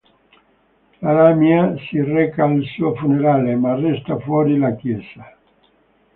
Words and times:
La 1.07 1.11
"lamia" 1.17 1.59
si 1.83 2.01
reca 2.01 2.43
al 2.45 2.63
suo 2.73 2.95
funerale, 2.95 3.53
ma 3.55 3.75
resta 3.75 4.17
fuori 4.17 4.57
la 4.57 4.73
chiesa. 4.75 5.37